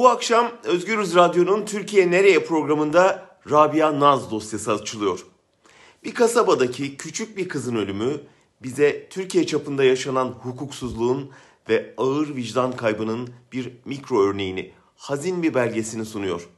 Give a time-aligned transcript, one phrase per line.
[0.00, 5.26] Bu akşam Özgürüz Radyo'nun Türkiye Nereye programında Rabia Naz dosyası açılıyor.
[6.04, 8.20] Bir kasabadaki küçük bir kızın ölümü
[8.62, 11.30] bize Türkiye çapında yaşanan hukuksuzluğun
[11.68, 16.48] ve ağır vicdan kaybının bir mikro örneğini, hazin bir belgesini sunuyor.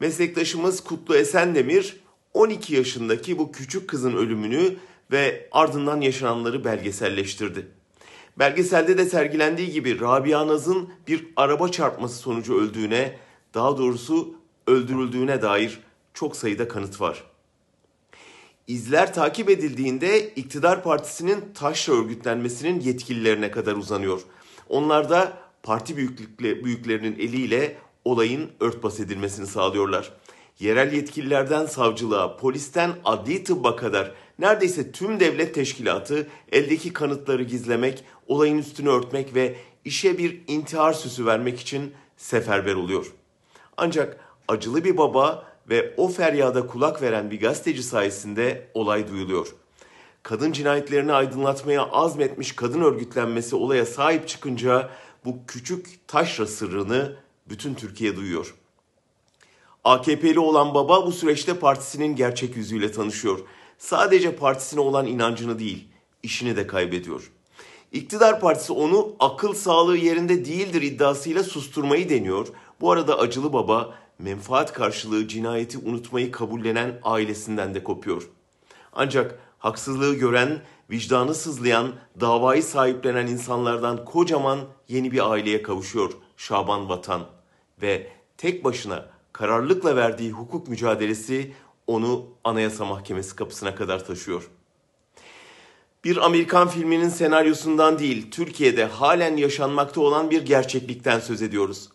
[0.00, 2.00] Meslektaşımız Kutlu Esendemir
[2.34, 4.76] 12 yaşındaki bu küçük kızın ölümünü
[5.12, 7.68] ve ardından yaşananları belgeselleştirdi.
[8.38, 13.18] Belgeselde de sergilendiği gibi Rabia Naz'ın bir araba çarpması sonucu öldüğüne,
[13.54, 14.34] daha doğrusu
[14.66, 15.80] öldürüldüğüne dair
[16.14, 17.24] çok sayıda kanıt var.
[18.66, 24.20] İzler takip edildiğinde iktidar partisinin taşra örgütlenmesinin yetkililerine kadar uzanıyor.
[24.68, 25.96] Onlar da parti
[26.38, 30.12] büyüklerinin eliyle olayın örtbas edilmesini sağlıyorlar.
[30.60, 38.58] Yerel yetkililerden savcılığa, polisten adli tıbba kadar neredeyse tüm devlet teşkilatı eldeki kanıtları gizlemek, olayın
[38.58, 43.12] üstünü örtmek ve işe bir intihar süsü vermek için seferber oluyor.
[43.76, 44.16] Ancak
[44.48, 49.54] acılı bir baba ve o feryada kulak veren bir gazeteci sayesinde olay duyuluyor.
[50.22, 54.90] Kadın cinayetlerini aydınlatmaya azmetmiş kadın örgütlenmesi olaya sahip çıkınca
[55.24, 57.16] bu küçük taşra sırrını
[57.48, 58.54] bütün Türkiye duyuyor.
[59.84, 63.38] AKP'li olan baba bu süreçte partisinin gerçek yüzüyle tanışıyor.
[63.78, 65.88] Sadece partisine olan inancını değil,
[66.22, 67.32] işini de kaybediyor.
[67.92, 72.48] İktidar partisi onu akıl sağlığı yerinde değildir iddiasıyla susturmayı deniyor.
[72.80, 78.30] Bu arada acılı baba menfaat karşılığı cinayeti unutmayı kabullenen ailesinden de kopuyor.
[78.92, 87.22] Ancak haksızlığı gören, vicdanı sızlayan, davayı sahiplenen insanlardan kocaman yeni bir aileye kavuşuyor Şaban Vatan
[87.82, 91.52] ve tek başına kararlılıkla verdiği hukuk mücadelesi
[91.86, 94.50] onu Anayasa Mahkemesi kapısına kadar taşıyor.
[96.04, 101.88] Bir Amerikan filminin senaryosundan değil, Türkiye'de halen yaşanmakta olan bir gerçeklikten söz ediyoruz.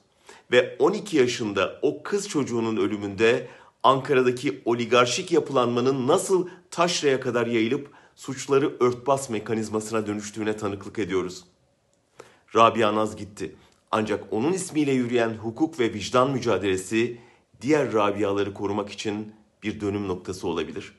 [0.52, 3.48] Ve 12 yaşında o kız çocuğunun ölümünde
[3.84, 11.44] Ankara'daki oligarşik yapılanmanın nasıl taşraya kadar yayılıp suçları örtbas mekanizmasına dönüştüğüne tanıklık ediyoruz.
[12.55, 13.55] Rabia Naz gitti.
[13.92, 17.17] Ancak onun ismiyle yürüyen hukuk ve vicdan mücadelesi
[17.61, 19.33] diğer Rabiaları korumak için
[19.64, 20.98] bir dönüm noktası olabilir.''